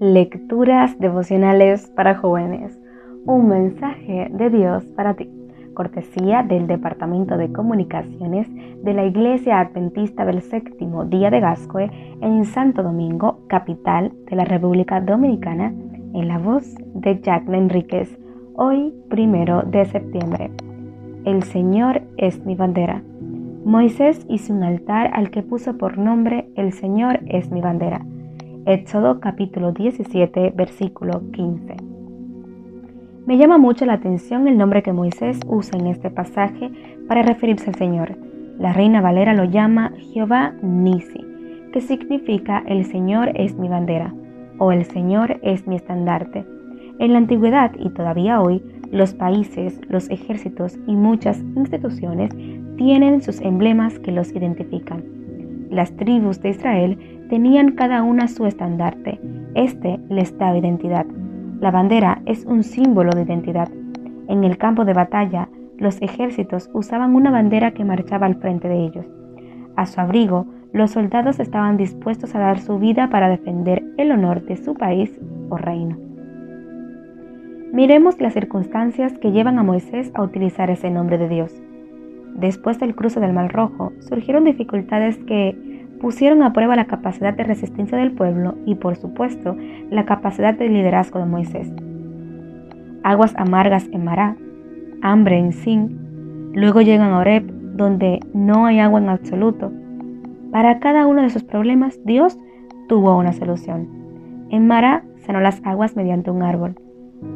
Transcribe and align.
Lecturas 0.00 0.96
devocionales 1.00 1.88
para 1.88 2.14
jóvenes. 2.14 2.78
Un 3.26 3.48
mensaje 3.48 4.28
de 4.30 4.48
Dios 4.48 4.84
para 4.94 5.14
ti. 5.14 5.28
Cortesía 5.74 6.44
del 6.44 6.68
Departamento 6.68 7.36
de 7.36 7.50
Comunicaciones 7.50 8.46
de 8.84 8.94
la 8.94 9.04
Iglesia 9.06 9.58
Adventista 9.58 10.24
del 10.24 10.42
Séptimo 10.42 11.04
Día 11.04 11.30
de 11.30 11.40
Gascue 11.40 11.90
en 12.20 12.44
Santo 12.44 12.84
Domingo, 12.84 13.40
capital 13.48 14.12
de 14.30 14.36
la 14.36 14.44
República 14.44 15.00
Dominicana, 15.00 15.74
en 16.14 16.28
la 16.28 16.38
voz 16.38 16.76
de 16.94 17.20
Jack 17.20 17.48
Enríquez, 17.48 18.16
hoy 18.54 18.94
primero 19.10 19.62
de 19.62 19.84
septiembre. 19.84 20.52
El 21.24 21.42
Señor 21.42 22.02
es 22.18 22.46
mi 22.46 22.54
bandera. 22.54 23.02
Moisés 23.64 24.24
hizo 24.28 24.52
un 24.52 24.62
altar 24.62 25.10
al 25.12 25.32
que 25.32 25.42
puso 25.42 25.76
por 25.76 25.98
nombre 25.98 26.48
El 26.54 26.72
Señor 26.72 27.18
es 27.26 27.50
mi 27.50 27.60
bandera. 27.60 28.00
Éxodo 28.68 29.18
capítulo 29.18 29.72
17, 29.72 30.52
versículo 30.54 31.22
15. 31.32 31.74
Me 33.24 33.38
llama 33.38 33.56
mucho 33.56 33.86
la 33.86 33.94
atención 33.94 34.46
el 34.46 34.58
nombre 34.58 34.82
que 34.82 34.92
Moisés 34.92 35.40
usa 35.46 35.78
en 35.78 35.86
este 35.86 36.10
pasaje 36.10 36.70
para 37.08 37.22
referirse 37.22 37.70
al 37.70 37.76
Señor. 37.76 38.18
La 38.58 38.74
reina 38.74 39.00
Valera 39.00 39.32
lo 39.32 39.44
llama 39.44 39.94
Jehová 40.12 40.52
Nisi, 40.60 41.24
que 41.72 41.80
significa 41.80 42.62
el 42.66 42.84
Señor 42.84 43.30
es 43.36 43.56
mi 43.56 43.70
bandera 43.70 44.12
o 44.58 44.70
el 44.70 44.84
Señor 44.84 45.40
es 45.42 45.66
mi 45.66 45.76
estandarte. 45.76 46.44
En 46.98 47.12
la 47.12 47.18
antigüedad 47.20 47.72
y 47.78 47.88
todavía 47.88 48.42
hoy, 48.42 48.62
los 48.92 49.14
países, 49.14 49.80
los 49.88 50.10
ejércitos 50.10 50.76
y 50.86 50.94
muchas 50.94 51.42
instituciones 51.56 52.36
tienen 52.76 53.22
sus 53.22 53.40
emblemas 53.40 53.98
que 53.98 54.12
los 54.12 54.30
identifican. 54.36 55.02
Las 55.70 55.96
tribus 55.96 56.42
de 56.42 56.50
Israel 56.50 57.17
tenían 57.28 57.72
cada 57.72 58.02
una 58.02 58.28
su 58.28 58.46
estandarte. 58.46 59.20
Este 59.54 59.98
les 60.08 60.36
daba 60.38 60.58
identidad. 60.58 61.06
La 61.60 61.70
bandera 61.70 62.22
es 62.26 62.44
un 62.44 62.62
símbolo 62.62 63.10
de 63.12 63.22
identidad. 63.22 63.68
En 64.28 64.44
el 64.44 64.58
campo 64.58 64.84
de 64.84 64.94
batalla, 64.94 65.48
los 65.78 66.00
ejércitos 66.02 66.70
usaban 66.72 67.14
una 67.14 67.30
bandera 67.30 67.72
que 67.72 67.84
marchaba 67.84 68.26
al 68.26 68.36
frente 68.36 68.68
de 68.68 68.84
ellos. 68.84 69.06
A 69.76 69.86
su 69.86 70.00
abrigo, 70.00 70.46
los 70.72 70.90
soldados 70.90 71.40
estaban 71.40 71.76
dispuestos 71.76 72.34
a 72.34 72.40
dar 72.40 72.58
su 72.58 72.78
vida 72.78 73.08
para 73.10 73.28
defender 73.28 73.84
el 73.96 74.10
honor 74.10 74.44
de 74.44 74.56
su 74.56 74.74
país 74.74 75.18
o 75.48 75.56
reino. 75.56 75.96
Miremos 77.72 78.20
las 78.20 78.34
circunstancias 78.34 79.16
que 79.18 79.30
llevan 79.30 79.58
a 79.58 79.62
Moisés 79.62 80.10
a 80.14 80.22
utilizar 80.22 80.70
ese 80.70 80.90
nombre 80.90 81.18
de 81.18 81.28
Dios. 81.28 81.62
Después 82.34 82.78
del 82.78 82.94
cruce 82.94 83.20
del 83.20 83.32
Mar 83.32 83.52
Rojo, 83.52 83.92
surgieron 84.00 84.44
dificultades 84.44 85.18
que 85.18 85.77
pusieron 86.00 86.42
a 86.42 86.52
prueba 86.52 86.76
la 86.76 86.86
capacidad 86.86 87.34
de 87.34 87.44
resistencia 87.44 87.98
del 87.98 88.12
pueblo 88.12 88.56
y 88.64 88.76
por 88.76 88.96
supuesto 88.96 89.56
la 89.90 90.04
capacidad 90.04 90.54
de 90.54 90.68
liderazgo 90.68 91.18
de 91.18 91.26
Moisés. 91.26 91.72
Aguas 93.02 93.34
amargas 93.36 93.88
en 93.92 94.04
Mará, 94.04 94.36
hambre 95.02 95.38
en 95.38 95.52
Sin, 95.52 96.52
luego 96.54 96.80
llegan 96.80 97.12
a 97.12 97.18
Oreb, 97.18 97.44
donde 97.76 98.20
no 98.34 98.66
hay 98.66 98.80
agua 98.80 99.00
en 99.00 99.08
absoluto. 99.08 99.72
Para 100.50 100.78
cada 100.80 101.06
uno 101.06 101.20
de 101.20 101.28
esos 101.28 101.44
problemas, 101.44 101.98
Dios 102.04 102.38
tuvo 102.88 103.16
una 103.16 103.32
solución. 103.32 103.88
En 104.50 104.66
Mará 104.66 105.04
sanó 105.26 105.40
las 105.40 105.60
aguas 105.64 105.94
mediante 105.94 106.30
un 106.30 106.42
árbol. 106.42 106.74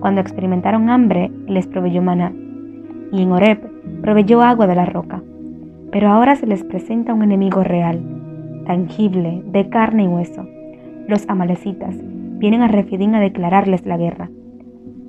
Cuando 0.00 0.20
experimentaron 0.20 0.88
hambre, 0.90 1.30
les 1.46 1.66
proveyó 1.66 2.02
maná. 2.02 2.32
Y 3.12 3.22
en 3.22 3.32
Oreb 3.32 3.60
proveyó 4.00 4.42
agua 4.42 4.66
de 4.66 4.74
la 4.74 4.86
roca. 4.86 5.22
Pero 5.90 6.08
ahora 6.08 6.36
se 6.36 6.46
les 6.46 6.64
presenta 6.64 7.12
un 7.12 7.22
enemigo 7.22 7.62
real, 7.62 8.00
tangible, 8.64 9.42
de 9.46 9.68
carne 9.68 10.04
y 10.04 10.08
hueso. 10.08 10.46
Los 11.08 11.28
amalecitas 11.28 11.96
vienen 12.38 12.62
a 12.62 12.68
Refidín 12.68 13.14
a 13.14 13.20
declararles 13.20 13.86
la 13.86 13.96
guerra. 13.96 14.30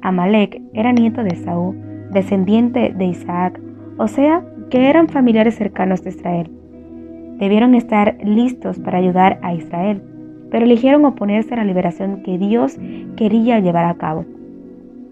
Amalek 0.02 0.62
era 0.74 0.92
nieto 0.92 1.24
de 1.24 1.36
Saúl, 1.36 1.78
descendiente 2.12 2.94
de 2.96 3.06
Isaac, 3.06 3.60
o 3.98 4.08
sea, 4.08 4.44
que 4.70 4.90
eran 4.90 5.08
familiares 5.08 5.56
cercanos 5.56 6.04
de 6.04 6.10
Israel. 6.10 6.52
Debieron 7.40 7.76
estar 7.76 8.18
listos 8.24 8.80
para 8.80 8.98
ayudar 8.98 9.40
a 9.42 9.54
Israel, 9.54 10.02
pero 10.52 10.66
eligieron 10.66 11.06
oponerse 11.06 11.54
a 11.54 11.58
la 11.58 11.64
liberación 11.64 12.22
que 12.24 12.38
Dios 12.38 12.78
quería 13.16 13.60
llevar 13.60 13.86
a 13.86 13.96
cabo. 13.96 14.26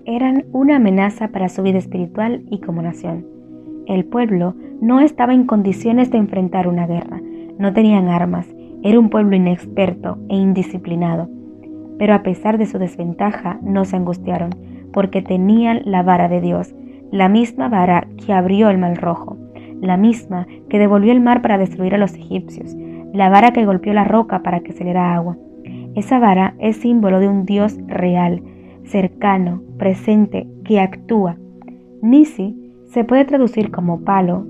Eran 0.05 0.45
una 0.51 0.77
amenaza 0.77 1.29
para 1.29 1.49
su 1.49 1.63
vida 1.63 1.77
espiritual 1.77 2.43
y 2.49 2.59
como 2.59 2.81
nación. 2.81 3.25
El 3.87 4.05
pueblo 4.05 4.55
no 4.81 4.99
estaba 4.99 5.33
en 5.33 5.45
condiciones 5.45 6.11
de 6.11 6.17
enfrentar 6.17 6.67
una 6.67 6.87
guerra, 6.87 7.20
no 7.61 7.73
tenían 7.73 8.09
armas, 8.09 8.47
era 8.81 8.99
un 8.99 9.09
pueblo 9.09 9.35
inexperto 9.35 10.17
e 10.29 10.35
indisciplinado. 10.35 11.29
Pero 11.99 12.15
a 12.15 12.23
pesar 12.23 12.57
de 12.57 12.65
su 12.65 12.79
desventaja, 12.79 13.59
no 13.61 13.85
se 13.85 13.95
angustiaron, 13.95 14.49
porque 14.91 15.21
tenían 15.21 15.81
la 15.85 16.01
vara 16.01 16.27
de 16.27 16.41
Dios, 16.41 16.73
la 17.11 17.29
misma 17.29 17.69
vara 17.69 18.07
que 18.17 18.33
abrió 18.33 18.71
el 18.71 18.79
mar 18.79 18.97
rojo, 18.99 19.37
la 19.79 19.95
misma 19.95 20.47
que 20.69 20.79
devolvió 20.79 21.11
el 21.11 21.21
mar 21.21 21.43
para 21.43 21.59
destruir 21.59 21.93
a 21.93 21.99
los 21.99 22.15
egipcios, 22.15 22.75
la 23.13 23.29
vara 23.29 23.51
que 23.51 23.65
golpeó 23.65 23.93
la 23.93 24.05
roca 24.05 24.41
para 24.41 24.61
que 24.61 24.71
se 24.71 24.79
le 24.79 24.85
diera 24.85 25.13
agua. 25.13 25.37
Esa 25.93 26.17
vara 26.17 26.55
es 26.57 26.77
símbolo 26.77 27.19
de 27.19 27.27
un 27.27 27.45
Dios 27.45 27.77
real, 27.85 28.41
cercano, 28.85 29.61
presente, 29.77 30.47
que 30.63 30.79
actúa. 30.79 31.37
Nisi 32.01 32.57
se 32.85 33.03
puede 33.03 33.25
traducir 33.25 33.69
como 33.69 34.01
palo, 34.01 34.47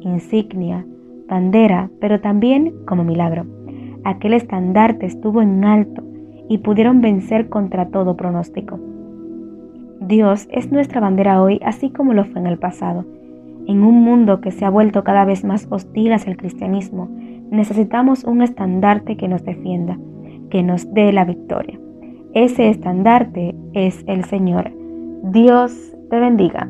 insignia, 0.00 0.86
bandera, 1.28 1.90
pero 2.00 2.20
también 2.20 2.74
como 2.86 3.04
milagro. 3.04 3.46
Aquel 4.04 4.34
estandarte 4.34 5.06
estuvo 5.06 5.42
en 5.42 5.64
alto 5.64 6.02
y 6.48 6.58
pudieron 6.58 7.00
vencer 7.00 7.48
contra 7.48 7.88
todo 7.88 8.16
pronóstico. 8.16 8.78
Dios 10.00 10.46
es 10.50 10.70
nuestra 10.70 11.00
bandera 11.00 11.42
hoy 11.42 11.60
así 11.64 11.90
como 11.90 12.12
lo 12.12 12.24
fue 12.24 12.40
en 12.40 12.46
el 12.46 12.58
pasado. 12.58 13.04
En 13.66 13.82
un 13.82 14.04
mundo 14.04 14.40
que 14.40 14.52
se 14.52 14.64
ha 14.64 14.70
vuelto 14.70 15.02
cada 15.02 15.24
vez 15.24 15.44
más 15.44 15.66
hostil 15.70 16.12
hacia 16.12 16.30
el 16.30 16.36
cristianismo, 16.36 17.08
necesitamos 17.50 18.22
un 18.24 18.42
estandarte 18.42 19.16
que 19.16 19.26
nos 19.26 19.44
defienda, 19.44 19.98
que 20.50 20.62
nos 20.62 20.92
dé 20.94 21.12
la 21.12 21.24
victoria. 21.24 21.78
Ese 22.34 22.68
estandarte 22.68 23.56
es 23.72 24.04
el 24.06 24.24
Señor. 24.24 24.70
Dios 25.24 25.96
te 26.10 26.20
bendiga. 26.20 26.68